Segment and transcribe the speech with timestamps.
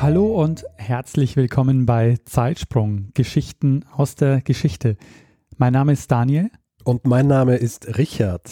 [0.00, 4.96] Hallo und herzlich willkommen bei Zeitsprung, Geschichten aus der Geschichte.
[5.56, 6.52] Mein Name ist Daniel.
[6.84, 8.48] Und mein Name ist Richard.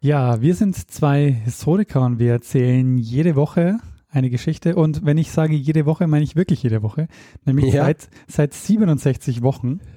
[0.00, 4.74] Ja, wir sind zwei Historiker und wir erzählen jede Woche eine Geschichte.
[4.74, 7.06] Und wenn ich sage jede Woche, meine ich wirklich jede Woche,
[7.44, 7.84] nämlich ja.
[7.84, 9.80] seit, seit 67 Wochen.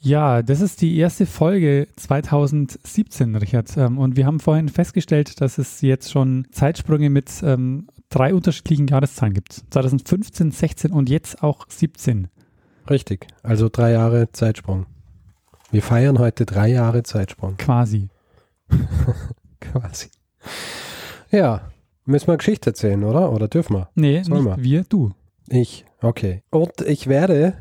[0.00, 3.76] Ja, das ist die erste Folge 2017, Richard.
[3.76, 8.86] Ähm, und wir haben vorhin festgestellt, dass es jetzt schon Zeitsprünge mit ähm, drei unterschiedlichen
[8.86, 9.64] Jahreszahlen gibt.
[9.70, 12.28] 2015, 16 und jetzt auch 17.
[12.88, 14.86] Richtig, also drei Jahre Zeitsprung.
[15.70, 17.56] Wir feiern heute drei Jahre Zeitsprung.
[17.58, 18.08] Quasi.
[19.60, 20.08] Quasi.
[21.30, 21.70] Ja,
[22.06, 23.32] müssen wir Geschichte erzählen, oder?
[23.32, 23.90] Oder dürfen wir?
[23.94, 24.64] Nee, Sollen nicht wir?
[24.64, 25.12] wir, du.
[25.48, 26.42] Ich, okay.
[26.50, 27.54] Und ich werde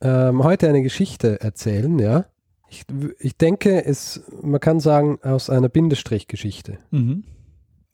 [0.00, 2.26] ähm, heute eine Geschichte erzählen, ja.
[2.68, 2.84] Ich,
[3.18, 6.78] ich denke, es, man kann sagen, aus einer Bindestrichgeschichte.
[6.90, 7.24] Mhm.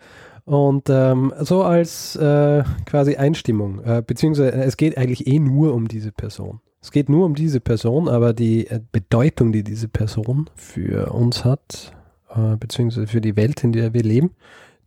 [0.46, 5.88] und ähm, so als äh, quasi Einstimmung, äh, beziehungsweise es geht eigentlich eh nur um
[5.88, 6.62] diese Person.
[6.82, 11.46] Es geht nur um diese Person, aber die äh, Bedeutung, die diese Person für uns
[11.46, 11.94] hat,
[12.36, 14.32] äh, beziehungsweise für die Welt, in der wir leben,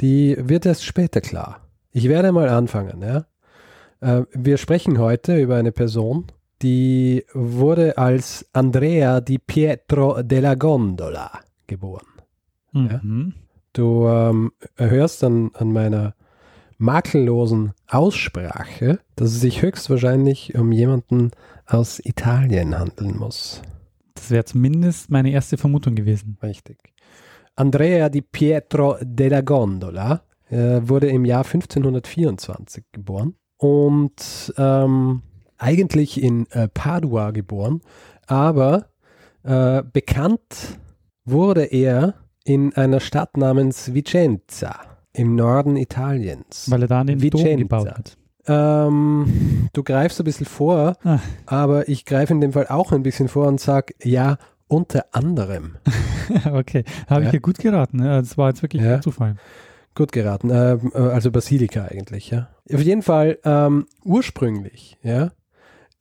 [0.00, 1.60] die wird erst später klar.
[1.92, 3.26] Ich werde mal anfangen, ja.
[4.00, 6.26] Äh, wir sprechen heute über eine Person,
[6.62, 12.06] die wurde als Andrea di Pietro della Gondola geboren.
[12.72, 12.88] Mhm.
[12.90, 13.00] Ja?
[13.72, 16.14] Du ähm, hörst an, an meiner
[16.78, 21.30] makellosen Aussprache, dass es sich höchstwahrscheinlich um jemanden
[21.66, 23.62] aus Italien handeln muss.
[24.14, 26.38] Das wäre zumindest meine erste Vermutung gewesen.
[26.42, 26.78] Richtig.
[27.56, 35.22] Andrea di Pietro della Gondola äh, wurde im Jahr 1524 geboren und ähm,
[35.64, 37.80] eigentlich in äh, Padua geboren,
[38.26, 38.86] aber
[39.42, 40.78] äh, bekannt
[41.24, 42.14] wurde er
[42.44, 44.74] in einer Stadt namens Vicenza
[45.14, 46.70] im Norden Italiens.
[46.70, 47.48] Weil er da den Vicenza.
[47.48, 48.18] Dom gebaut hat.
[48.46, 51.18] Ähm, du greifst ein bisschen vor, ah.
[51.46, 54.36] aber ich greife in dem Fall auch ein bisschen vor und sage, ja,
[54.68, 55.76] unter anderem.
[56.52, 57.28] okay, habe ja.
[57.28, 57.98] ich ja gut geraten.
[57.98, 58.20] Ne?
[58.20, 59.00] Das war jetzt wirklich ja.
[59.00, 59.36] Zufall.
[59.94, 60.50] Gut geraten.
[60.50, 62.48] Äh, also Basilika eigentlich, ja.
[62.70, 65.30] Auf jeden Fall, ähm, ursprünglich, ja,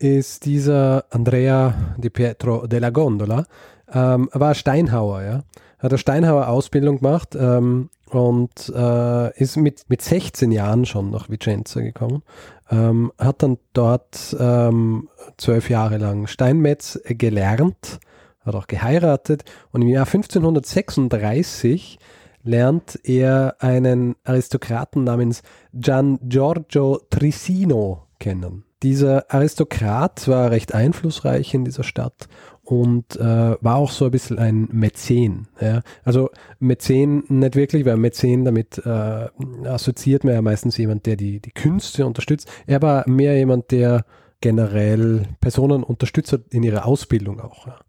[0.03, 3.45] ist dieser Andrea Di Pietro della Gondola,
[3.93, 5.43] ähm, war Steinhauer, ja.
[5.79, 11.79] Hat eine Steinhauer-Ausbildung gemacht ähm, und äh, ist mit, mit 16 Jahren schon nach Vicenza
[11.79, 12.21] gekommen.
[12.69, 17.99] Ähm, hat dann dort ähm, zwölf Jahre lang Steinmetz gelernt,
[18.45, 21.97] hat auch geheiratet und im Jahr 1536
[22.43, 25.43] lernt er einen Aristokraten namens
[25.73, 28.65] Gian Giorgio Trissino kennen.
[28.83, 32.27] Dieser Aristokrat war recht einflussreich in dieser Stadt
[32.63, 35.47] und äh, war auch so ein bisschen ein Mäzen.
[35.59, 35.81] Ja?
[36.03, 36.29] Also
[36.59, 39.29] Mäzen nicht wirklich, weil Mäzen damit äh,
[39.65, 42.49] assoziiert man ja meistens jemand, der die, die Künste unterstützt.
[42.67, 44.05] Er war mehr jemand, der
[44.41, 47.67] generell Personen unterstützt in ihrer Ausbildung auch.
[47.67, 47.79] Ja?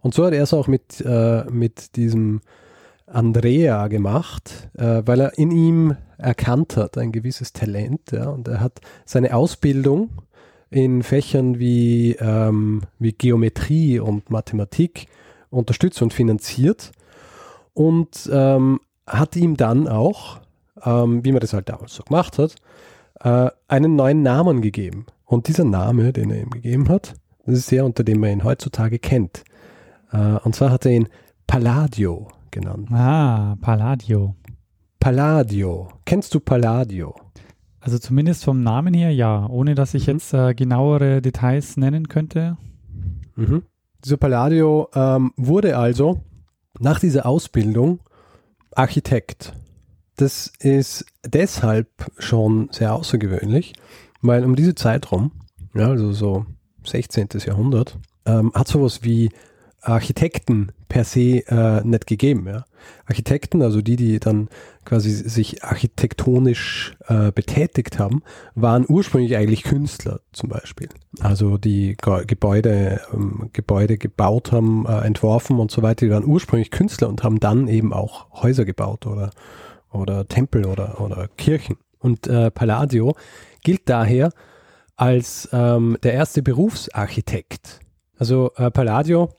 [0.00, 2.40] Und so hat er es auch mit, äh, mit diesem
[3.06, 8.12] Andrea gemacht, äh, weil er in ihm erkannt hat, ein gewisses Talent.
[8.12, 10.10] Ja, und er hat seine Ausbildung
[10.70, 15.06] in Fächern wie, ähm, wie Geometrie und Mathematik
[15.50, 16.92] unterstützt und finanziert
[17.74, 20.40] und ähm, hat ihm dann auch,
[20.84, 22.54] ähm, wie man das halt damals so gemacht hat,
[23.20, 25.06] äh, einen neuen Namen gegeben.
[25.24, 27.14] Und dieser Name, den er ihm gegeben hat,
[27.46, 29.44] das ist der, unter dem man ihn heutzutage kennt.
[30.12, 31.08] Äh, und zwar hat er ihn
[31.46, 32.88] Palladio genannt.
[32.92, 34.36] Ah, Palladio.
[35.00, 35.88] Palladio.
[36.04, 37.14] Kennst du Palladio?
[37.80, 40.12] Also zumindest vom Namen her ja, ohne dass ich mhm.
[40.14, 42.56] jetzt äh, genauere Details nennen könnte.
[43.36, 43.62] Mhm.
[44.04, 46.20] Dieser Palladio ähm, wurde also
[46.78, 48.00] nach dieser Ausbildung
[48.74, 49.52] Architekt.
[50.16, 51.88] das ist deshalb
[52.18, 53.74] schon sehr außergewöhnlich,
[54.22, 55.32] weil um diese Zeit rum,
[55.74, 56.46] ja, also so
[56.84, 57.28] 16.
[57.46, 59.30] Jahrhundert, ähm, hat sowas wie
[59.82, 62.46] Architekten per se äh, nicht gegeben.
[62.46, 62.64] Ja.
[63.06, 64.48] Architekten, also die, die dann
[64.84, 68.22] quasi sich architektonisch äh, betätigt haben,
[68.54, 70.88] waren ursprünglich eigentlich Künstler zum Beispiel.
[71.20, 71.96] Also die
[72.26, 77.22] Gebäude, ähm, Gebäude gebaut haben, äh, entworfen und so weiter, die waren ursprünglich Künstler und
[77.22, 79.30] haben dann eben auch Häuser gebaut oder,
[79.92, 81.76] oder Tempel oder, oder Kirchen.
[81.98, 83.14] Und äh, Palladio
[83.62, 84.30] gilt daher
[84.96, 87.80] als ähm, der erste Berufsarchitekt.
[88.18, 89.30] Also äh, Palladio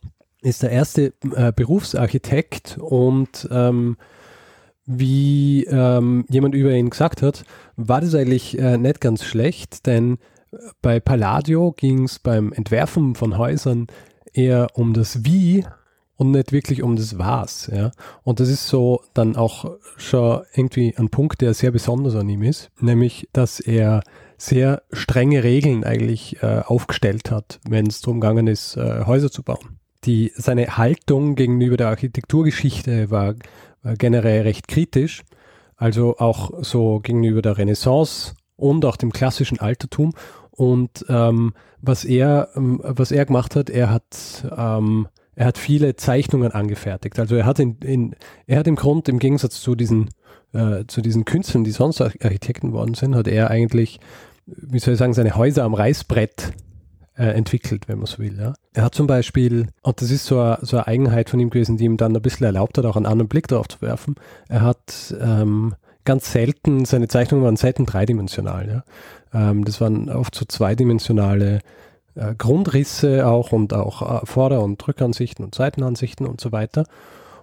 [0.42, 3.98] ist der erste äh, Berufsarchitekt und ähm,
[4.86, 7.44] wie ähm, jemand über ihn gesagt hat,
[7.76, 10.18] war das eigentlich äh, nicht ganz schlecht, denn
[10.82, 13.88] bei Palladio ging es beim Entwerfen von Häusern
[14.34, 15.66] eher um das Wie
[16.18, 17.70] und nicht wirklich um das Was.
[17.74, 17.92] Ja?
[18.24, 22.44] Und das ist so dann auch schon irgendwie ein Punkt, der sehr besonders an ihm
[22.44, 24.02] ist, nämlich dass er
[24.38, 29.44] sehr strenge Regeln eigentlich äh, aufgestellt hat, wenn es darum gegangen ist, äh, Häuser zu
[29.44, 33.36] bauen die, seine Haltung gegenüber der Architekturgeschichte war,
[33.84, 35.24] war generell recht kritisch,
[35.76, 40.14] also auch so gegenüber der Renaissance und auch dem klassischen Altertum.
[40.52, 45.96] Und ähm, was er, ähm, was er gemacht hat, er hat, ähm, er hat viele
[45.96, 47.18] Zeichnungen angefertigt.
[47.18, 48.16] Also er hat in, in
[48.46, 50.10] er hat im Grund im Gegensatz zu diesen,
[50.54, 54.00] äh, zu diesen Künstlern, die sonst Architekten worden sind, hat er eigentlich,
[54.46, 56.54] wie soll ich sagen, seine Häuser am Reißbrett
[57.18, 58.38] äh, entwickelt, wenn man so will.
[58.40, 58.54] Ja.
[58.74, 61.78] Er hat zum Beispiel, und das ist so eine, so eine Eigenheit von ihm gewesen,
[61.78, 64.16] die ihm dann ein bisschen erlaubt hat, auch einen anderen Blick darauf zu werfen.
[64.48, 65.76] Er hat ähm,
[66.06, 68.84] ganz selten, seine Zeichnungen waren selten dreidimensional.
[69.34, 69.50] Ja.
[69.50, 71.60] Ähm, das waren oft so zweidimensionale
[72.16, 76.86] äh, Grundrisse auch und auch äh, Vorder- und Rückansichten und Seitenansichten und so weiter.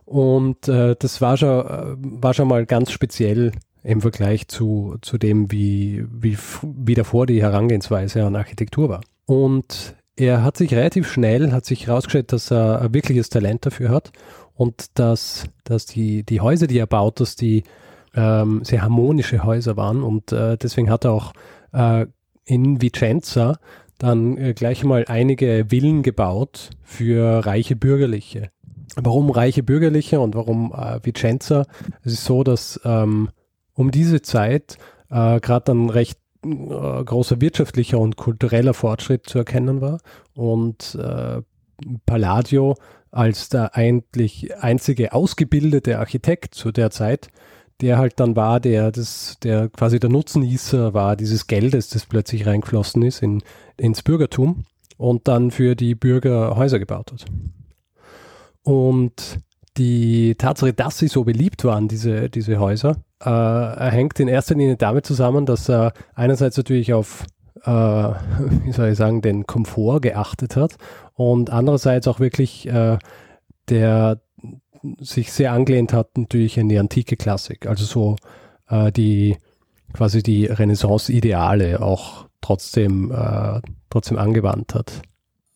[0.05, 5.19] Und äh, das war schon, äh, war schon mal ganz speziell im Vergleich zu, zu
[5.19, 9.01] dem, wie, wie, wie davor die Herangehensweise an Architektur war.
[9.29, 13.91] Und er hat sich relativ schnell, hat sich herausgestellt, dass er ein wirkliches Talent dafür
[13.91, 14.11] hat
[14.55, 17.65] und dass, dass die, die Häuser, die er baut, dass die
[18.15, 21.35] ähm, sehr harmonische Häuser waren und äh, deswegen hat er auch
[21.75, 22.07] äh,
[22.47, 23.59] in Vicenza
[23.99, 28.51] dann äh, gleich mal einige Villen gebaut für reiche Bürgerliche.
[28.97, 31.67] Warum reiche Bürgerliche und warum äh, Vicenza?
[32.03, 33.29] Es ist so, dass ähm,
[33.75, 34.79] um diese Zeit
[35.11, 40.01] äh, gerade dann recht großer wirtschaftlicher und kultureller Fortschritt zu erkennen war
[40.35, 41.43] und äh,
[42.07, 42.77] Palladio
[43.11, 47.29] als der eigentlich einzige ausgebildete Architekt zu der Zeit,
[47.81, 52.47] der halt dann war, der das, der quasi der Nutznießer war dieses Geldes, das plötzlich
[52.47, 53.43] reingeflossen ist in,
[53.77, 54.65] ins Bürgertum
[54.97, 57.25] und dann für die Bürger Häuser gebaut hat.
[58.63, 59.39] Und
[59.77, 64.77] die Tatsache, dass sie so beliebt waren, diese, diese Häuser, äh, hängt in erster Linie
[64.77, 67.25] damit zusammen, dass er einerseits natürlich auf,
[67.65, 70.77] äh, wie soll ich sagen, den Komfort geachtet hat
[71.15, 72.99] und andererseits auch wirklich äh,
[73.69, 74.21] der
[75.01, 78.17] sich sehr angelehnt hat natürlich an die antike Klassik, also so
[78.69, 79.37] äh, die
[79.93, 83.61] quasi die Renaissance-Ideale auch trotzdem, äh,
[83.91, 85.03] trotzdem angewandt hat.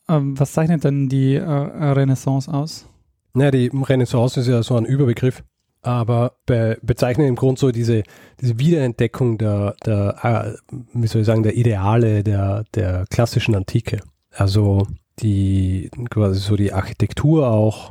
[0.09, 2.89] Ähm, was zeichnet denn die äh, Renaissance aus?
[3.35, 5.45] Naja, die Renaissance ist ja so ein Überbegriff,
[5.83, 8.05] aber be bezeichnet im Grunde so diese,
[8.41, 14.01] diese Wiederentdeckung der, der, äh, wie soll ich sagen, der Ideale der, der klassischen Antike.
[14.31, 14.87] Also
[15.19, 17.91] die quasi so die Architektur auch,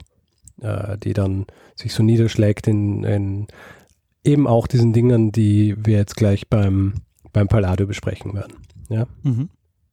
[0.61, 3.47] äh, die dann sich so niederschlägt in, in
[4.23, 6.93] eben auch diesen Dingen, die wir jetzt gleich beim,
[7.33, 8.53] beim Palladio besprechen werden.
[8.89, 9.07] Ja.
[9.23, 9.49] Mhm.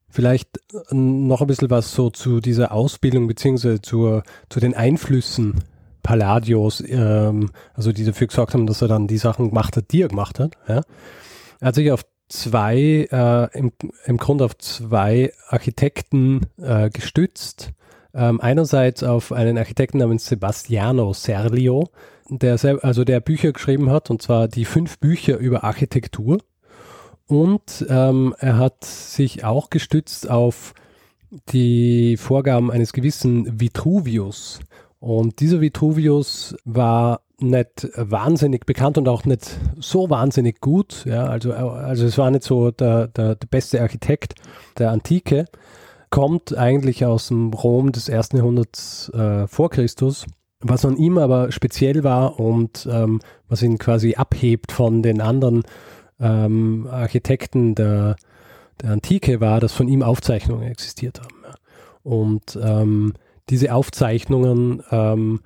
[0.08, 5.64] Vielleicht äh, noch ein bisschen was so zu dieser Ausbildung beziehungsweise zur, zu den Einflüssen
[6.08, 10.00] Palladios, ähm, also die dafür gesorgt haben, dass er dann die Sachen gemacht hat, die
[10.00, 10.56] er gemacht hat.
[10.66, 10.80] Ja.
[11.60, 13.72] Er hat sich auf zwei, äh, im,
[14.06, 17.72] im Grunde auf zwei Architekten äh, gestützt.
[18.14, 21.90] Ähm, einerseits auf einen Architekten namens Sebastiano Serlio,
[22.30, 26.38] der also der Bücher geschrieben hat, und zwar die fünf Bücher über Architektur.
[27.26, 30.72] Und ähm, er hat sich auch gestützt auf
[31.52, 34.60] die Vorgaben eines gewissen Vitruvius.
[35.00, 41.04] Und dieser Vitruvius war nicht wahnsinnig bekannt und auch nicht so wahnsinnig gut.
[41.06, 44.34] Ja, also, also es war nicht so der, der, der beste Architekt
[44.78, 45.44] der Antike.
[46.10, 50.26] Kommt eigentlich aus dem Rom des ersten Jahrhunderts äh, vor Christus.
[50.60, 55.62] Was an ihm aber speziell war und ähm, was ihn quasi abhebt von den anderen
[56.18, 58.16] ähm, Architekten der,
[58.82, 61.36] der Antike war, dass von ihm Aufzeichnungen existiert haben.
[61.44, 61.54] Ja.
[62.02, 63.12] Und ähm,
[63.50, 65.40] diese Aufzeichnungen ähm,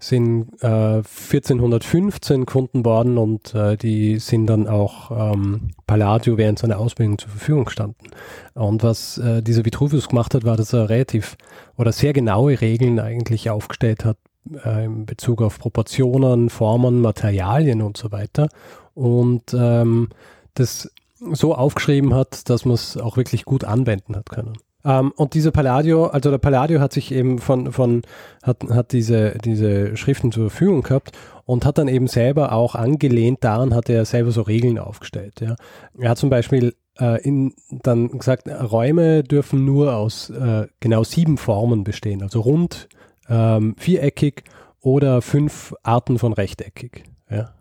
[0.00, 6.78] sind äh, 1415 gefunden worden und äh, die sind dann auch ähm, Palladio während seiner
[6.78, 8.08] Ausbildung zur Verfügung gestanden.
[8.54, 11.36] Und was äh, dieser Vitruvius gemacht hat, war, dass er relativ
[11.76, 14.18] oder sehr genaue Regeln eigentlich aufgestellt hat
[14.64, 18.48] äh, in Bezug auf Proportionen, Formen, Materialien und so weiter.
[18.94, 20.10] Und ähm,
[20.54, 20.92] das
[21.32, 24.58] so aufgeschrieben hat, dass man es auch wirklich gut anwenden hat können.
[24.88, 28.02] Ähm, und diese Palladio, also der Palladio hat sich eben von, von
[28.42, 31.12] hat, hat diese, diese Schriften zur Verfügung gehabt
[31.44, 35.42] und hat dann eben selber auch angelehnt daran, hat er selber so Regeln aufgestellt.
[35.42, 35.56] Ja.
[35.98, 41.36] Er hat zum Beispiel äh, in, dann gesagt, Räume dürfen nur aus äh, genau sieben
[41.36, 42.88] Formen bestehen, also rund,
[43.28, 44.44] ähm, viereckig
[44.80, 47.04] oder fünf Arten von rechteckig.
[47.30, 47.52] Ja.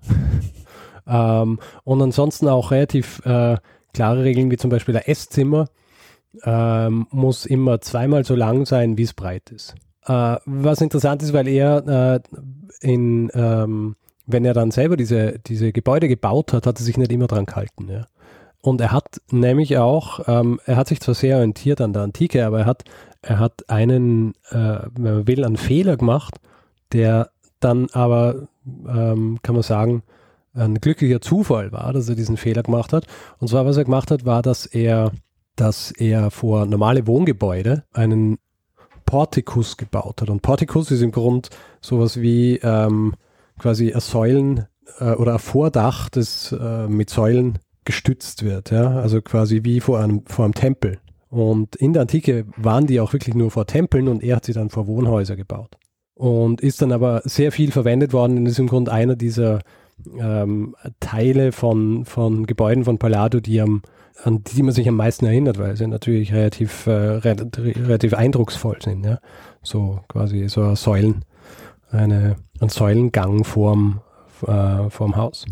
[1.43, 3.57] ähm, und ansonsten auch relativ äh,
[3.93, 5.67] klare Regeln, wie zum Beispiel der Esszimmer
[6.43, 9.75] ähm, muss immer zweimal so lang sein, wie es breit ist.
[10.05, 12.19] Äh, was interessant ist, weil er äh,
[12.81, 17.11] in, ähm, wenn er dann selber diese, diese Gebäude gebaut hat, hat er sich nicht
[17.11, 17.89] immer dran gehalten.
[17.89, 18.05] Ja.
[18.61, 22.45] Und er hat nämlich auch, ähm, er hat sich zwar sehr orientiert an der Antike,
[22.45, 22.83] aber er hat,
[23.21, 26.39] er hat einen, äh, wenn man will, einen Fehler gemacht,
[26.91, 27.29] der
[27.59, 28.47] dann aber,
[28.87, 30.03] ähm, kann man sagen,
[30.53, 33.05] ein glücklicher Zufall war, dass er diesen Fehler gemacht hat.
[33.39, 35.11] Und zwar, was er gemacht hat, war, dass er
[35.57, 38.37] dass er vor normale Wohngebäude einen
[39.05, 40.29] Portikus gebaut hat.
[40.29, 41.49] Und Portikus ist im Grund
[41.81, 43.13] sowas wie ähm,
[43.57, 44.65] quasi ein Säulen
[44.99, 48.71] äh, oder ein Vordach, das äh, mit Säulen gestützt wird.
[48.71, 48.99] Ja?
[48.99, 50.99] Also quasi wie vor einem, vor einem Tempel.
[51.29, 54.53] Und in der Antike waren die auch wirklich nur vor Tempeln und er hat sie
[54.53, 55.77] dann vor Wohnhäuser gebaut.
[56.13, 59.59] Und ist dann aber sehr viel verwendet worden und ist im Grunde einer dieser
[60.17, 63.81] ähm, Teile von, von Gebäuden von Palladio, die am
[64.23, 69.05] an die man sich am meisten erinnert, weil sie natürlich relativ, äh, relativ eindrucksvoll sind.
[69.05, 69.19] Ja?
[69.61, 71.23] So quasi so Säulen,
[71.91, 74.01] eine, ein Säulengang vorm,
[74.45, 75.45] äh, vorm Haus.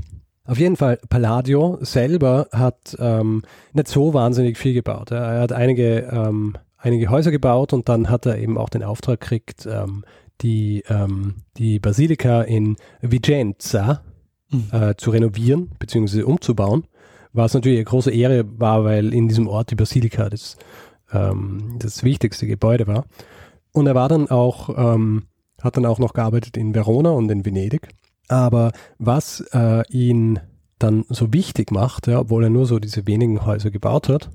[0.45, 3.41] Auf jeden Fall, Palladio selber hat ähm,
[3.73, 5.11] nicht so wahnsinnig viel gebaut.
[5.11, 9.21] Er hat einige, ähm, einige Häuser gebaut und dann hat er eben auch den Auftrag
[9.21, 10.05] gekriegt, ähm,
[10.41, 14.01] die, ähm, die Basilika in Vicenza
[14.51, 14.67] mhm.
[14.71, 16.23] äh, zu renovieren bzw.
[16.23, 16.85] umzubauen
[17.35, 20.57] was natürlich eine große Ehre war, weil in diesem Ort die Basilika das,
[21.11, 23.05] ähm, das wichtigste Gebäude war.
[23.71, 25.23] Und er war dann auch, ähm,
[25.61, 27.89] hat dann auch noch gearbeitet in Verona und in Venedig.
[28.27, 30.39] Aber was äh, ihn
[30.79, 34.29] dann so wichtig macht, ja, obwohl er nur so diese wenigen Häuser gebaut hat,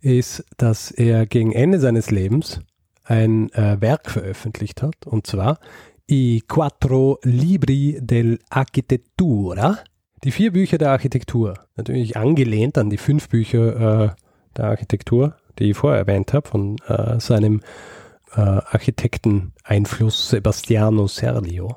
[0.00, 2.60] ist, dass er gegen Ende seines Lebens
[3.04, 5.58] ein äh, Werk veröffentlicht hat, und zwar
[6.10, 9.78] I Quattro Libri dell'Architettura,
[10.24, 14.10] die vier Bücher der Architektur, natürlich angelehnt an die fünf Bücher äh,
[14.56, 17.60] der Architektur, die ich vorher erwähnt habe, von äh, seinem
[18.34, 21.76] äh, Architekteneinfluss Sebastiano Serlio.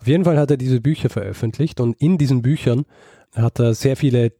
[0.00, 2.84] Auf jeden Fall hat er diese Bücher veröffentlicht und in diesen Büchern
[3.34, 4.32] hat er sehr viele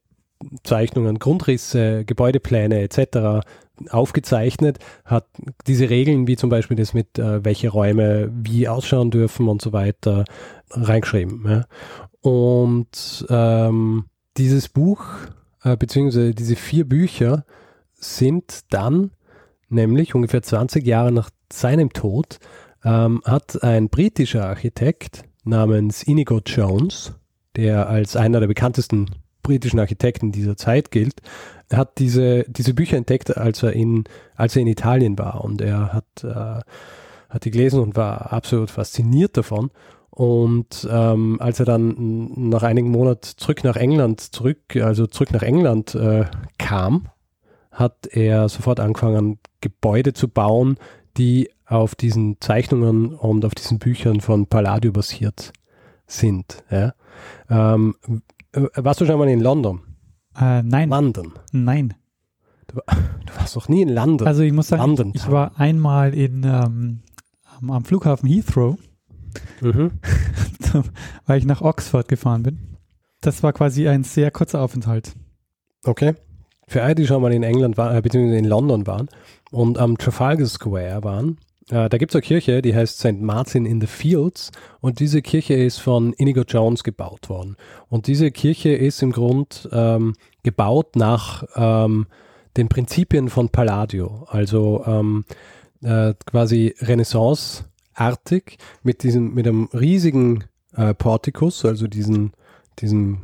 [0.64, 3.46] Zeichnungen, Grundrisse, Gebäudepläne etc.
[3.90, 5.26] aufgezeichnet, hat
[5.66, 9.72] diese Regeln, wie zum Beispiel das mit, äh, welche Räume wie ausschauen dürfen und so
[9.72, 10.24] weiter,
[10.70, 11.44] reingeschrieben.
[11.46, 11.64] Ja.
[12.22, 15.04] Und ähm, dieses Buch,
[15.62, 17.44] äh, beziehungsweise diese vier Bücher
[17.94, 19.10] sind dann,
[19.68, 22.38] nämlich ungefähr 20 Jahre nach seinem Tod,
[22.84, 27.12] ähm, hat ein britischer Architekt namens Inigo Jones,
[27.56, 29.10] der als einer der bekanntesten
[29.42, 31.20] britischen Architekten dieser Zeit gilt,
[31.72, 34.04] hat diese, diese Bücher entdeckt, als er in,
[34.36, 35.42] als er in Italien war.
[35.42, 36.60] Und er hat, äh,
[37.28, 39.70] hat die gelesen und war absolut fasziniert davon
[40.14, 45.42] und ähm, als er dann nach einigen Monaten zurück nach England zurück, also zurück nach
[45.42, 46.26] England äh,
[46.58, 47.08] kam,
[47.70, 50.76] hat er sofort angefangen, Gebäude zu bauen,
[51.16, 55.54] die auf diesen Zeichnungen und auf diesen Büchern von Palladio basiert
[56.06, 56.62] sind.
[56.70, 56.92] Ja.
[57.48, 57.94] Ähm,
[58.52, 59.80] warst du schon mal in London?
[60.38, 60.90] Äh, nein.
[60.90, 61.32] London?
[61.52, 61.94] Nein.
[62.66, 62.74] Du,
[63.26, 64.26] du, warst doch nie in London.
[64.28, 67.00] Also ich muss sagen, London ich, war einmal in, ähm,
[67.66, 68.76] am Flughafen Heathrow
[69.60, 69.92] Mhm.
[71.26, 72.58] weil ich nach Oxford gefahren bin.
[73.20, 75.12] Das war quasi ein sehr kurzer Aufenthalt.
[75.84, 76.14] Okay.
[76.66, 79.08] Für alle, die schon mal in England waren, äh, beziehungsweise in London waren
[79.50, 81.38] und am Trafalgar Square waren,
[81.70, 83.20] äh, da gibt es eine Kirche, die heißt St.
[83.20, 87.56] Martin in the Fields und diese Kirche ist von Inigo Jones gebaut worden.
[87.88, 92.06] Und diese Kirche ist im Grund ähm, gebaut nach ähm,
[92.56, 95.24] den Prinzipien von Palladio, also ähm,
[95.82, 100.44] äh, quasi Renaissance artig mit diesem, mit einem riesigen
[100.76, 102.32] äh, Portikus, also diesen,
[102.78, 103.18] diesen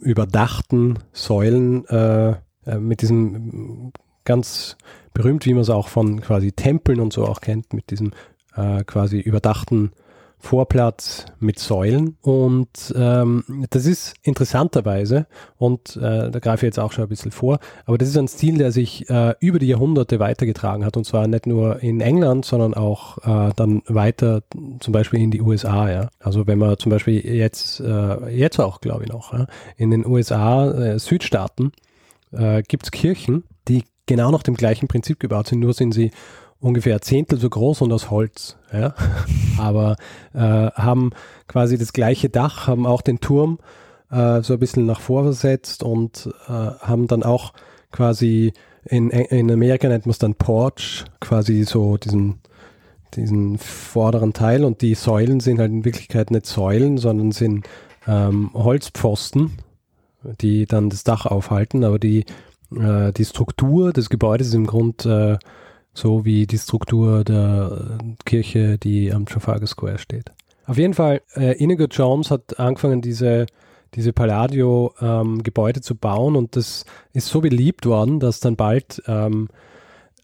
[0.00, 2.34] überdachten Säulen, äh,
[2.66, 3.92] äh, mit diesem
[4.24, 4.76] ganz
[5.14, 8.12] berühmt, wie man es auch von quasi Tempeln und so auch kennt, mit diesem
[8.54, 9.92] äh, quasi überdachten
[10.40, 15.26] Vorplatz mit Säulen und ähm, das ist interessanterweise
[15.58, 18.26] und äh, da greife ich jetzt auch schon ein bisschen vor, aber das ist ein
[18.26, 22.46] Stil, der sich äh, über die Jahrhunderte weitergetragen hat und zwar nicht nur in England,
[22.46, 24.42] sondern auch äh, dann weiter
[24.80, 25.90] zum Beispiel in die USA.
[25.90, 26.08] Ja?
[26.18, 29.46] Also wenn man zum Beispiel jetzt, äh, jetzt auch glaube ich noch, ja?
[29.76, 31.72] in den USA, äh, Südstaaten,
[32.32, 36.10] äh, gibt es Kirchen, die genau nach dem gleichen Prinzip gebaut sind, nur sind sie
[36.60, 38.56] ungefähr ein Zehntel so groß und aus Holz.
[38.72, 38.94] Ja?
[39.58, 39.96] Aber
[40.34, 41.10] äh, haben
[41.48, 43.58] quasi das gleiche Dach, haben auch den Turm
[44.10, 47.52] äh, so ein bisschen nach vorversetzt und äh, haben dann auch
[47.90, 48.52] quasi
[48.84, 52.38] in, in Amerika nennt man es dann Porch, quasi so diesen,
[53.14, 57.68] diesen vorderen Teil und die Säulen sind halt in Wirklichkeit nicht Säulen, sondern sind
[58.06, 59.58] ähm, Holzpfosten,
[60.40, 62.24] die dann das Dach aufhalten, aber die,
[62.74, 65.46] äh, die Struktur des Gebäudes ist im Grunde äh,
[65.94, 70.30] so wie die Struktur der äh, Kirche, die am Trafalgar Square steht.
[70.66, 73.46] Auf jeden Fall, äh, Inigo Jones hat angefangen, diese,
[73.94, 79.48] diese Palladio-Gebäude ähm, zu bauen und das ist so beliebt worden, dass dann bald ähm,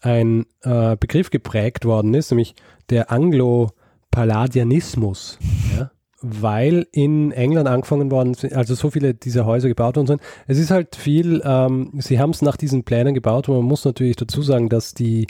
[0.01, 2.55] ein äh, Begriff geprägt worden ist, nämlich
[2.89, 5.39] der Anglo-Palladianismus.
[5.77, 5.91] Ja?
[6.21, 10.21] weil in England angefangen worden sind, also so viele dieser Häuser gebaut worden sind.
[10.47, 13.85] Es ist halt viel, ähm, sie haben es nach diesen Plänen gebaut und man muss
[13.85, 15.27] natürlich dazu sagen, dass die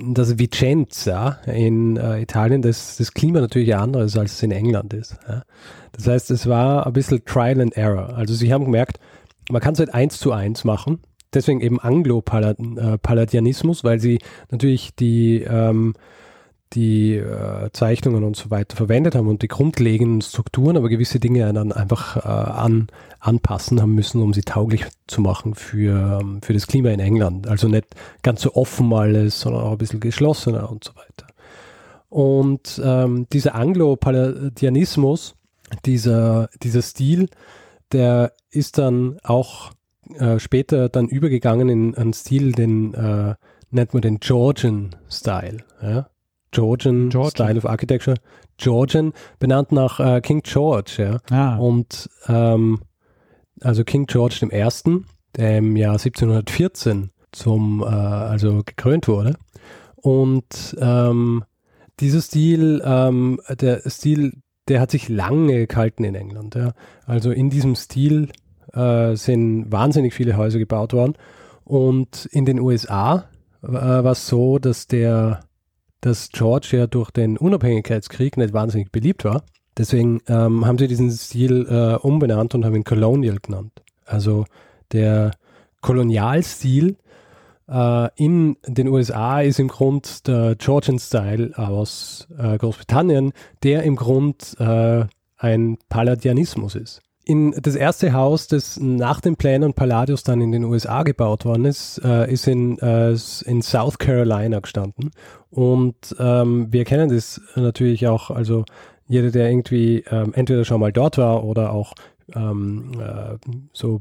[0.00, 5.16] das Vicenza in äh, Italien, das, das Klima natürlich anderes als es in England ist.
[5.28, 5.44] Ja.
[5.92, 8.16] Das heißt, es war ein bisschen Trial and Error.
[8.16, 8.98] Also sie haben gemerkt,
[9.50, 10.98] man kann es halt eins zu eins machen.
[11.32, 14.18] Deswegen eben Anglo-Palladianismus, weil sie
[14.50, 15.94] natürlich die ähm,
[16.72, 21.52] die äh, Zeichnungen und so weiter verwendet haben und die grundlegenden Strukturen, aber gewisse Dinge
[21.52, 22.88] dann einfach äh, an,
[23.20, 27.46] anpassen haben müssen, um sie tauglich zu machen für, ähm, für das Klima in England.
[27.46, 27.86] Also nicht
[28.22, 31.26] ganz so offen alles, sondern auch ein bisschen geschlossener und so weiter.
[32.08, 35.34] Und ähm, dieser Anglo-Palladianismus,
[35.84, 37.28] dieser, dieser Stil,
[37.92, 39.72] der ist dann auch
[40.18, 43.34] äh, später dann übergegangen in einen Stil, den äh,
[43.70, 45.58] nennt man den Georgian Style.
[45.82, 46.08] Ja?
[46.54, 48.16] Georgian, Georgian, Style of Architecture.
[48.56, 51.18] Georgian, benannt nach äh, King George, ja.
[51.30, 51.56] Ah.
[51.56, 52.80] Und ähm,
[53.60, 55.00] also King George I.,
[55.36, 59.34] der im Jahr 1714 zum, äh, also gekrönt wurde.
[59.96, 61.44] Und ähm,
[62.00, 64.34] dieser Stil, ähm, der Stil,
[64.68, 66.54] der hat sich lange gehalten in England.
[66.54, 66.72] Ja.
[67.06, 68.28] Also in diesem Stil
[68.72, 71.14] äh, sind wahnsinnig viele Häuser gebaut worden.
[71.64, 73.24] Und in den USA
[73.62, 75.40] äh, war es so, dass der
[76.04, 79.42] dass George ja durch den Unabhängigkeitskrieg nicht wahnsinnig beliebt war.
[79.76, 83.82] Deswegen ähm, haben sie diesen Stil äh, umbenannt und haben ihn Colonial genannt.
[84.04, 84.44] Also
[84.92, 85.30] der
[85.80, 86.96] Kolonialstil
[87.68, 93.96] äh, in den USA ist im Grund der Georgian Style aus äh, Großbritannien, der im
[93.96, 95.06] Grund äh,
[95.38, 100.64] ein Palladianismus ist in das erste Haus, das nach den Plänen Palladius dann in den
[100.64, 105.10] USA gebaut worden ist, äh, ist in, äh, in South Carolina gestanden.
[105.50, 108.64] Und ähm, wir kennen das natürlich auch, also
[109.06, 111.94] jeder, der irgendwie ähm, entweder schon mal dort war oder auch
[112.34, 113.36] ähm, äh,
[113.72, 114.00] so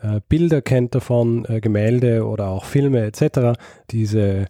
[0.00, 3.58] äh, Bilder kennt davon, äh, Gemälde oder auch Filme etc.
[3.90, 4.46] Diese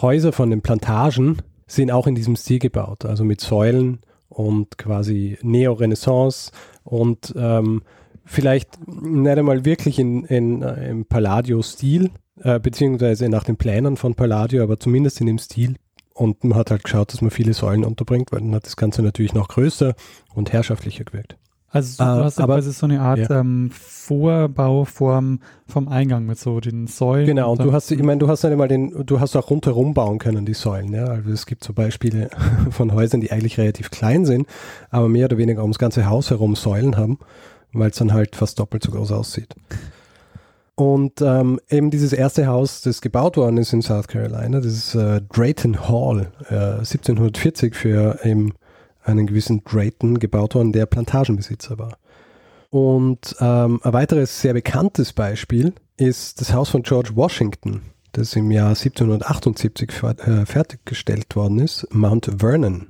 [0.00, 5.38] Häuser von den Plantagen sind auch in diesem Stil gebaut, also mit Säulen und quasi
[5.42, 6.50] Neo-Renaissance
[6.84, 7.82] und ähm,
[8.24, 14.14] vielleicht nicht einmal wirklich in, in, äh, im Palladio-Stil, äh, beziehungsweise nach den Plänen von
[14.14, 15.76] Palladio, aber zumindest in dem Stil.
[16.14, 19.02] Und man hat halt geschaut, dass man viele Säulen unterbringt, weil dann hat das Ganze
[19.02, 19.94] natürlich noch größer
[20.34, 21.36] und herrschaftlicher gewirkt.
[21.74, 23.40] Also du äh, hast aber, quasi so eine Art ja.
[23.40, 27.26] ähm, Vorbauform vom Eingang mit so den Säulen.
[27.26, 29.50] Genau, und, und du hast, ich meine, du hast nicht mal den, du hast auch
[29.50, 30.94] rundherum bauen können, die Säulen.
[30.94, 31.06] Ja?
[31.06, 32.30] Also es gibt so Beispiele
[32.70, 34.46] von Häusern, die eigentlich relativ klein sind,
[34.90, 37.18] aber mehr oder weniger ums ganze Haus herum Säulen haben,
[37.72, 39.52] weil es dann halt fast doppelt so groß aussieht.
[40.76, 44.94] Und ähm, eben dieses erste Haus, das gebaut worden ist in South Carolina, das ist
[44.94, 48.52] äh, Drayton Hall, äh, 1740 für eben
[49.04, 51.98] einen gewissen Drayton gebaut worden, der Plantagenbesitzer war.
[52.70, 58.50] Und ähm, ein weiteres sehr bekanntes Beispiel ist das Haus von George Washington, das im
[58.50, 62.88] Jahr 1778 äh, fertiggestellt worden ist, Mount Vernon.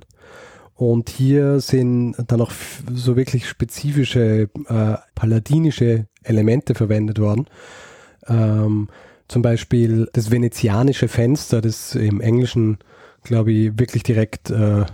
[0.73, 2.51] Und hier sind dann auch
[2.91, 7.45] so wirklich spezifische äh, palladinische Elemente verwendet worden.
[8.27, 8.89] Ähm,
[9.27, 12.79] zum Beispiel das venezianische Fenster, das im Englischen,
[13.23, 14.85] glaube ich, wirklich direkt äh,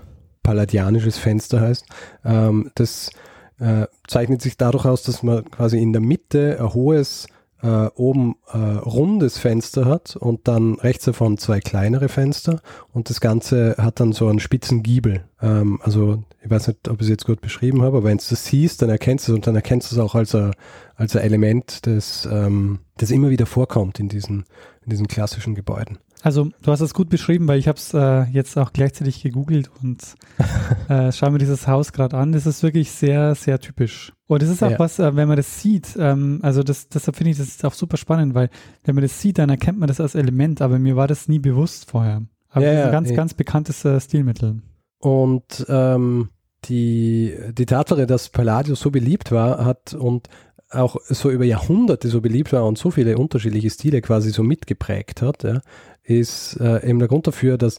[0.44, 1.86] palladianisches Fenster heißt.
[2.26, 3.12] Ähm, das
[3.60, 7.28] äh, zeichnet sich dadurch aus, dass man quasi in der Mitte ein hohes
[7.62, 13.22] äh, oben äh, rundes Fenster hat und dann rechts davon zwei kleinere Fenster und das
[13.22, 15.26] Ganze hat dann so einen spitzen Giebel.
[15.42, 18.24] Ähm, also ich weiß nicht, ob ich es jetzt gut beschrieben habe, aber wenn du
[18.28, 20.54] das siehst, dann erkennst du es und dann erkennst du es auch als ein,
[20.96, 24.46] als ein Element, das, ähm, das immer wieder vorkommt in diesen,
[24.84, 26.00] in diesen klassischen Gebäuden.
[26.24, 29.72] Also du hast es gut beschrieben, weil ich habe es äh, jetzt auch gleichzeitig gegoogelt
[29.82, 30.16] und
[30.90, 32.32] äh, schaue mir dieses Haus gerade an.
[32.32, 34.14] Das ist wirklich sehr, sehr typisch.
[34.28, 34.80] Und das ist auch ja.
[34.80, 37.74] was, äh, wenn man das sieht, ähm, also das, deshalb finde ich das ist auch
[37.74, 38.50] super spannend, weil
[38.84, 41.40] wenn man das sieht, dann erkennt man das als Element, aber mir war das nie
[41.40, 42.22] bewusst vorher.
[42.50, 43.16] Aber ja, das ist ein ganz, ja.
[43.16, 44.62] ganz bekanntes äh, Stilmittel.
[45.00, 46.30] Und ähm,
[46.66, 50.30] die, die Tatsache, dass Palladio so beliebt war, hat und
[50.70, 55.22] auch so über Jahrhunderte so beliebt war und so viele unterschiedliche Stile quasi so mitgeprägt
[55.22, 55.62] hat, ja,
[56.04, 57.78] ist äh, eben der Grund dafür, dass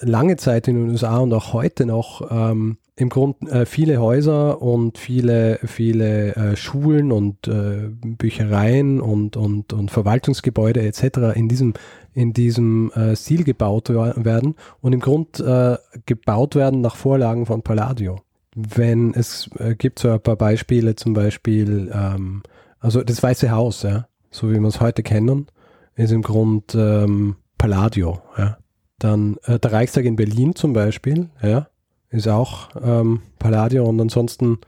[0.00, 4.60] lange Zeit in den USA und auch heute noch ähm, im Grunde äh, viele Häuser
[4.60, 11.34] und viele, viele äh, Schulen und äh, Büchereien und, und, und Verwaltungsgebäude etc.
[11.34, 11.74] in diesem,
[12.12, 17.62] in diesem äh, Stil gebaut werden und im Grunde äh, gebaut werden nach Vorlagen von
[17.62, 18.20] Palladio.
[18.54, 22.42] Wenn es äh, gibt so ein paar Beispiele, zum Beispiel, ähm,
[22.80, 25.46] also das Weiße Haus, ja, so wie wir es heute kennen,
[25.94, 28.20] ist im Grunde ähm, Palladio.
[28.36, 28.58] Ja.
[28.98, 31.68] Dann äh, der Reichstag in Berlin zum Beispiel, ja,
[32.10, 34.58] ist auch ähm, Palladio und ansonsten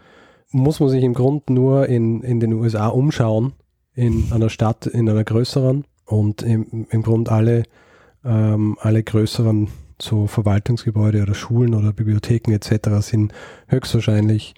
[0.50, 3.52] muss man sich im Grunde nur in, in den USA umschauen,
[3.94, 7.62] in einer Stadt, in einer größeren und im, im Grunde alle,
[8.24, 9.68] ähm, alle größeren
[10.00, 13.00] so Verwaltungsgebäude oder Schulen oder Bibliotheken etc.
[13.00, 13.32] sind
[13.68, 14.54] höchstwahrscheinlich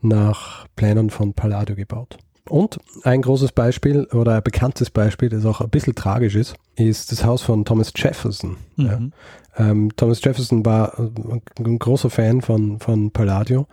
[0.00, 2.18] nach Plänen von Palladio gebaut.
[2.48, 7.10] Und ein großes Beispiel oder ein bekanntes Beispiel, das auch ein bisschen tragisch ist, ist
[7.10, 8.56] das Haus von Thomas Jefferson.
[8.76, 9.12] Mhm.
[9.56, 9.70] Ja.
[9.70, 13.66] Ähm, Thomas Jefferson war ein großer Fan von, von Palladio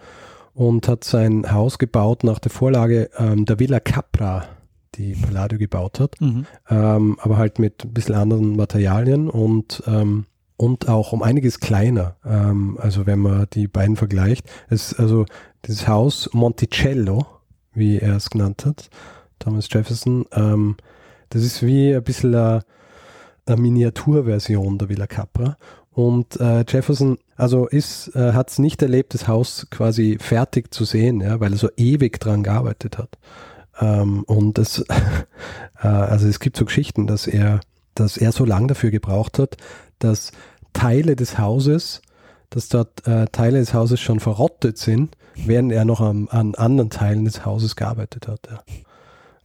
[0.54, 4.46] und hat sein Haus gebaut nach der Vorlage ähm, der Villa Capra,
[4.96, 6.46] die Palladio gebaut hat, mhm.
[6.70, 10.26] ähm, aber halt mit ein bisschen anderen Materialien und ähm,
[10.58, 12.18] und auch um einiges kleiner.
[12.24, 15.26] Ähm, also wenn man die beiden vergleicht, es, also
[15.64, 17.26] das Haus Monticello,
[17.74, 18.90] wie er es genannt hat,
[19.40, 20.26] Thomas Jefferson.
[20.34, 20.78] Ähm,
[21.30, 22.64] das ist wie ein bisschen eine,
[23.46, 25.58] eine Miniaturversion der Villa Capra.
[25.92, 27.80] Und äh, Jefferson, also äh,
[28.16, 32.20] hat es nicht erlebt, das Haus quasi fertig zu sehen, ja, weil er so ewig
[32.20, 33.18] dran gearbeitet hat.
[33.80, 34.80] Ähm, und das,
[35.82, 37.60] äh, also es gibt so Geschichten, dass er,
[37.94, 39.58] dass er so lange dafür gebraucht hat,
[40.00, 40.32] dass
[40.74, 42.02] Teile des Hauses,
[42.52, 46.90] dass dort äh, Teile des Hauses schon verrottet sind während er noch an, an anderen
[46.90, 48.48] Teilen des Hauses gearbeitet hat.
[48.50, 48.60] Ja.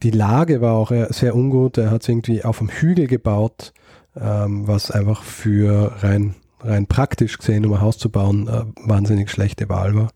[0.03, 1.77] Die Lage war auch äh, sehr ungut.
[1.77, 3.73] Er hat es irgendwie auf einem Hügel gebaut,
[4.15, 9.31] ähm, was einfach für rein, rein praktisch gesehen, um ein Haus zu bauen, äh, wahnsinnig
[9.31, 10.09] schlechte Wahl war.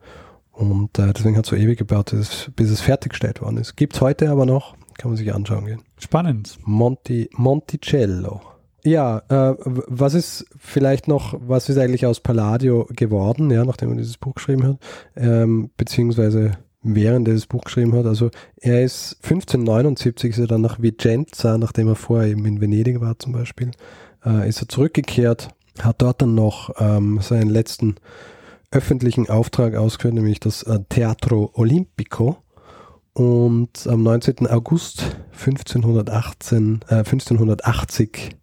[0.51, 3.75] Und äh, deswegen hat es so ewig gebaut, bis, bis es fertiggestellt worden ist.
[3.75, 5.82] Gibt es heute aber noch, kann man sich anschauen gehen.
[5.97, 6.60] Spannend.
[6.63, 8.41] Monti, Monticello.
[8.83, 13.97] Ja, äh, was ist vielleicht noch, was ist eigentlich aus Palladio geworden, ja, nachdem er
[13.97, 14.77] dieses Buch geschrieben hat,
[15.15, 18.07] ähm, beziehungsweise während er das Buch geschrieben hat.
[18.07, 22.99] Also er ist 1579 ist er dann nach Vicenza, nachdem er vorher eben in Venedig
[23.01, 23.71] war zum Beispiel,
[24.25, 27.95] äh, ist er zurückgekehrt, hat dort dann noch ähm, seinen letzten
[28.71, 32.37] öffentlichen Auftrag ausgeführt, nämlich das äh, Teatro Olimpico.
[33.13, 34.47] Und am 19.
[34.47, 38.40] August 1518, äh, 1580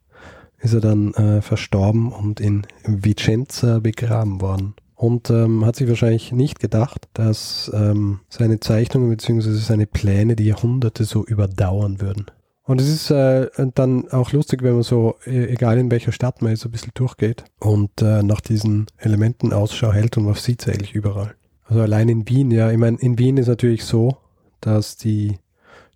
[0.60, 4.74] ist er dann äh, verstorben und in Vicenza begraben worden.
[4.94, 9.52] Und ähm, hat sich wahrscheinlich nicht gedacht, dass ähm, seine Zeichnungen bzw.
[9.52, 12.26] seine Pläne die Jahrhunderte so überdauern würden.
[12.64, 16.42] Und es ist äh, dann auch lustig, wenn man so, e, egal in welcher Stadt
[16.42, 20.34] man ist, so ein bisschen durchgeht und äh, nach diesen Elementen Ausschau hält und man
[20.34, 21.34] sieht es eigentlich überall.
[21.64, 24.18] Also allein in Wien, ja, ich meine, in Wien ist natürlich so,
[24.60, 25.38] dass die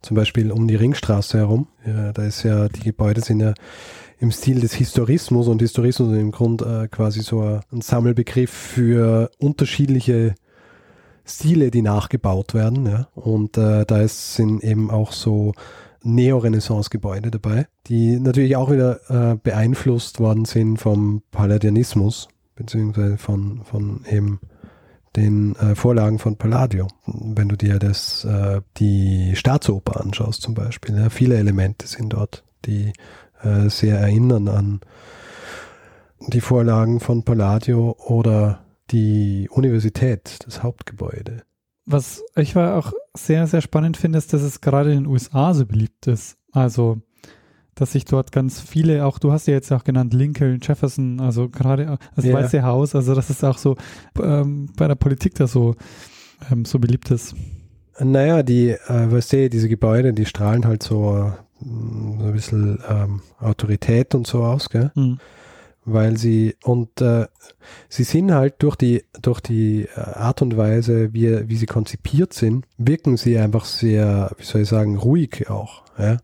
[0.01, 3.53] zum Beispiel um die Ringstraße herum, ja, da ist ja, die Gebäude sind ja
[4.23, 9.33] im Stil des Historismus und Historismus ist im Grund äh, quasi so ein Sammelbegriff für
[9.39, 10.37] unterschiedliche
[11.25, 12.87] Stile, die nachgebaut werden.
[12.87, 13.09] Ja.
[13.17, 15.55] Und äh, da ist, sind eben auch so
[16.05, 24.05] Neorenaissance-Gebäude dabei, die natürlich auch wieder äh, beeinflusst worden sind vom Palladianismus, beziehungsweise von, von
[24.09, 24.39] eben
[25.17, 26.87] den äh, Vorlagen von Palladio.
[27.07, 32.45] Wenn du dir das, äh, die Staatsoper anschaust zum Beispiel, ja, viele Elemente sind dort,
[32.67, 32.93] die
[33.43, 34.81] äh, sehr erinnern an
[36.29, 41.43] die Vorlagen von Palladio oder die Universität, das Hauptgebäude.
[41.85, 45.53] Was ich war auch sehr, sehr spannend finde, ist, dass es gerade in den USA
[45.53, 46.37] so beliebt ist.
[46.53, 47.01] Also,
[47.75, 51.49] dass sich dort ganz viele, auch du hast ja jetzt auch genannt, Lincoln, Jefferson, also
[51.49, 52.35] gerade das yeah.
[52.35, 53.77] Weiße Haus, also dass es auch so
[54.23, 55.75] ähm, bei der Politik da so,
[56.51, 57.35] ähm, so beliebt ist.
[57.99, 61.33] Naja, die, äh, weißt du, diese Gebäude, die strahlen halt so
[61.65, 64.91] mh, ein bisschen ähm, Autorität und so aus, gell?
[64.95, 65.19] Mhm.
[65.85, 67.27] weil sie und äh,
[67.89, 72.33] sie sind halt durch die durch die äh, Art und Weise, wie, wie sie konzipiert
[72.33, 76.19] sind, wirken sie einfach sehr, wie soll ich sagen, ruhig auch, ja?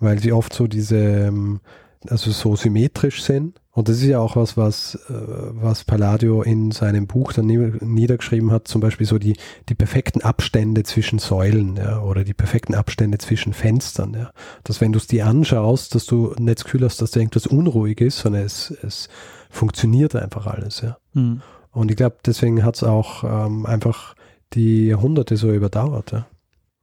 [0.00, 1.60] weil sie oft so diese, ähm,
[2.08, 3.60] also so symmetrisch sind.
[3.72, 7.72] Und das ist ja auch was, was, äh, was Palladio in seinem Buch dann nie-
[7.80, 9.36] niedergeschrieben hat, zum Beispiel so die,
[9.68, 14.14] die perfekten Abstände zwischen Säulen ja, oder die perfekten Abstände zwischen Fenstern.
[14.14, 14.30] Ja.
[14.62, 17.46] Dass wenn du es dir anschaust, dass du nicht das Gefühl hast, dass da irgendwas
[17.48, 19.08] unruhig ist, sondern es, es
[19.50, 20.80] funktioniert einfach alles.
[20.80, 20.98] Ja.
[21.14, 21.42] Mhm.
[21.72, 24.14] Und ich glaube, deswegen hat es auch ähm, einfach
[24.52, 26.12] die Jahrhunderte so überdauert.
[26.12, 26.26] Ja.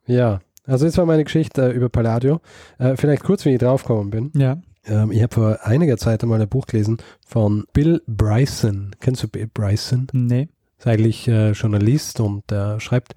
[0.08, 2.42] ja, also das war meine Geschichte äh, über Palladio.
[2.78, 4.32] Äh, vielleicht kurz, wie ich draufgekommen bin.
[4.36, 4.58] Ja.
[4.86, 8.96] Ähm, ich habe vor einiger Zeit einmal ein Buch gelesen von Bill Bryson.
[9.00, 10.08] Kennst du Bill Bryson?
[10.14, 10.50] Nee.
[10.78, 13.14] Ist eigentlich äh, Journalist und der schreibt,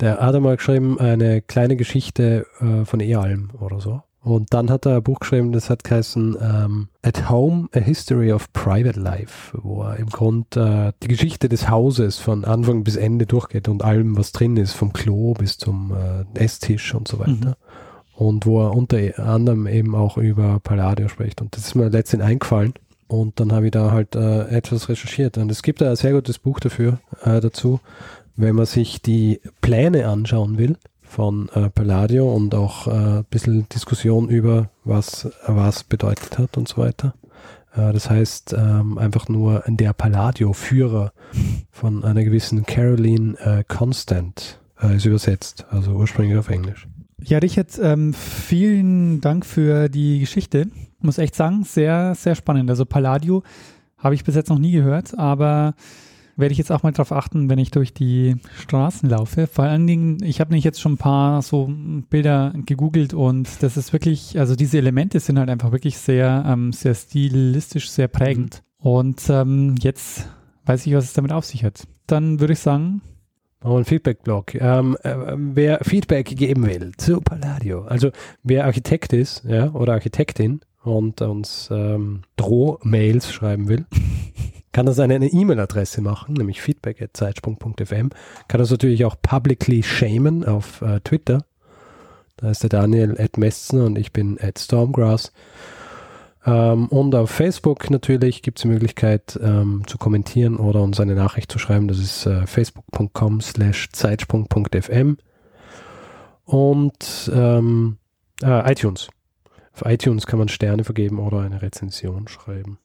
[0.00, 4.02] der hat einmal geschrieben, eine kleine Geschichte äh, von Ealm oder so.
[4.20, 8.32] Und dann hat er ein Buch geschrieben, das hat geheißen ähm, At Home, A History
[8.32, 12.96] of Private Life, wo er im Grund äh, die Geschichte des Hauses von Anfang bis
[12.96, 17.20] Ende durchgeht und allem, was drin ist, vom Klo bis zum äh, Esstisch und so
[17.20, 17.56] weiter.
[18.18, 21.40] Und wo er unter anderem eben auch über Palladio spricht.
[21.40, 22.74] Und das ist mir letztens eingefallen.
[23.06, 25.38] Und dann habe ich da halt äh, etwas recherchiert.
[25.38, 27.78] Und es gibt da ein sehr gutes Buch dafür, äh, dazu,
[28.34, 33.68] wenn man sich die Pläne anschauen will von äh, Palladio und auch äh, ein bisschen
[33.68, 37.14] Diskussion über, was was bedeutet hat und so weiter.
[37.74, 41.12] Äh, das heißt ähm, einfach nur der Palladio-Führer
[41.70, 46.88] von einer gewissen Caroline äh, Constant äh, ist übersetzt, also ursprünglich auf Englisch.
[47.24, 50.68] Ja, Richard, ähm, vielen Dank für die Geschichte.
[51.00, 52.70] Muss echt sagen, sehr, sehr spannend.
[52.70, 53.42] Also Palladio
[53.98, 55.74] habe ich bis jetzt noch nie gehört, aber
[56.36, 59.48] werde ich jetzt auch mal drauf achten, wenn ich durch die Straßen laufe.
[59.48, 61.68] Vor allen Dingen, ich habe nicht jetzt schon ein paar so
[62.08, 66.72] Bilder gegoogelt und das ist wirklich, also diese Elemente sind halt einfach wirklich sehr, ähm,
[66.72, 68.62] sehr stilistisch, sehr prägend.
[68.78, 70.28] Und ähm, jetzt
[70.64, 71.88] weiß ich, was es damit auf sich hat.
[72.06, 73.02] Dann würde ich sagen,
[73.60, 74.54] Machen wir einen Feedback-Blog.
[74.54, 78.10] Ähm, äh, wer Feedback geben will zu Palladio, also
[78.44, 83.86] wer Architekt ist ja, oder Architektin und uns ähm, Droh-Mails schreiben will,
[84.72, 88.10] kann das eine eine E-Mail-Adresse machen, nämlich feedback.zeitsprung.fm.
[88.46, 91.44] Kann das natürlich auch publicly shamen auf äh, Twitter.
[92.36, 95.32] Da ist der Daniel at Messner und ich bin at Stormgrass.
[96.48, 101.14] Ähm, und auf Facebook natürlich gibt es die Möglichkeit ähm, zu kommentieren oder uns eine
[101.14, 101.88] Nachricht zu schreiben.
[101.88, 105.18] Das ist äh, facebook.com slash zeitsprung.fm
[106.44, 107.98] und ähm,
[108.42, 109.08] äh, iTunes.
[109.74, 112.78] Auf iTunes kann man Sterne vergeben oder eine Rezension schreiben.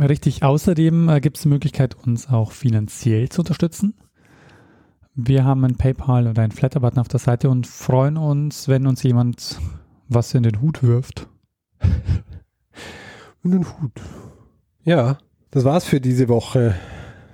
[0.00, 0.42] Richtig.
[0.42, 3.94] Außerdem äh, gibt es die Möglichkeit, uns auch finanziell zu unterstützen.
[5.14, 9.02] Wir haben ein PayPal oder einen Flatter-Button auf der Seite und freuen uns, wenn uns
[9.02, 9.60] jemand
[10.08, 11.28] was in den Hut wirft.
[13.44, 14.00] Und den Hut.
[14.84, 15.18] Ja,
[15.50, 16.74] das war's für diese Woche.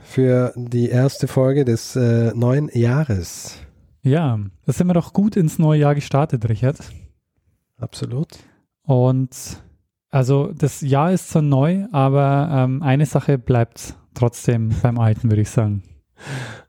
[0.03, 3.57] Für die erste Folge des äh, neuen Jahres.
[4.03, 6.79] Ja, da sind wir doch gut ins neue Jahr gestartet, Richard.
[7.79, 8.39] Absolut.
[8.83, 9.31] Und
[10.11, 15.43] also das Jahr ist zwar neu, aber ähm, eine Sache bleibt trotzdem beim Alten, würde
[15.43, 15.85] ich sagen.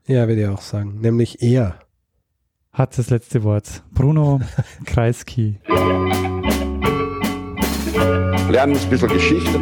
[0.06, 1.00] Ja, würde ich auch sagen.
[1.00, 1.74] Nämlich er.
[2.72, 3.82] Hat das letzte Wort.
[3.92, 4.40] Bruno
[4.84, 5.58] Kreisky.
[7.94, 9.60] Lernen ein bisschen Geschichte.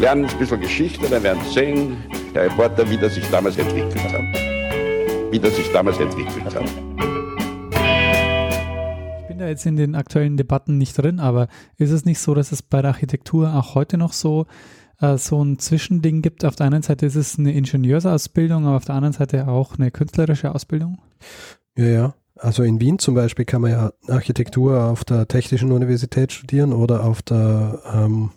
[0.00, 1.96] Lernen ein bisschen Geschichte, dann werden Sie sehen,
[2.34, 4.20] der Reporter, wie das sich damals entwickelt hat.
[5.30, 6.64] Wie das sich damals entwickelt hat.
[9.20, 12.34] Ich bin da jetzt in den aktuellen Debatten nicht drin, aber ist es nicht so,
[12.34, 14.46] dass es bei der Architektur auch heute noch so,
[15.00, 16.44] äh, so ein Zwischending gibt?
[16.44, 19.90] Auf der einen Seite ist es eine Ingenieursausbildung, aber auf der anderen Seite auch eine
[19.90, 20.98] künstlerische Ausbildung?
[21.76, 22.14] Ja, ja.
[22.38, 27.04] Also in Wien zum Beispiel kann man ja Architektur auf der Technischen Universität studieren oder
[27.04, 28.30] auf der ähm,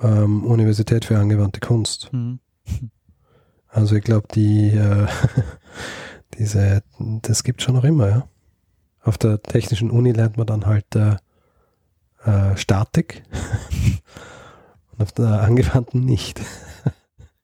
[0.00, 2.12] ähm, Universität für angewandte Kunst.
[2.12, 2.40] Hm.
[3.68, 5.06] Also ich glaube, die äh,
[6.38, 8.28] diese, das gibt schon noch immer, ja.
[9.02, 11.16] Auf der Technischen Uni lernt man dann halt äh,
[12.24, 13.22] äh, Statik
[14.92, 16.40] und auf der angewandten nicht.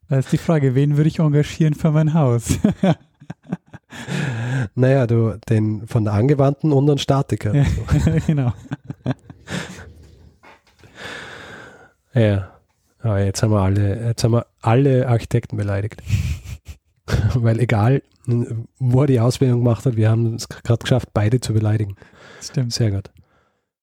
[0.09, 2.59] Da ist die Frage, wen würde ich engagieren für mein Haus?
[4.75, 7.55] Naja, du, den von der angewandten und den Statiker.
[7.55, 7.65] Ja,
[8.27, 8.53] genau.
[12.15, 12.49] Ja.
[13.01, 16.03] Aber jetzt haben wir alle, jetzt haben wir alle Architekten beleidigt.
[17.35, 18.03] Weil egal,
[18.79, 21.97] wo er die Ausbildung gemacht hat, wir haben es gerade geschafft, beide zu beleidigen.
[22.41, 22.73] Stimmt.
[22.73, 23.11] Sehr gut.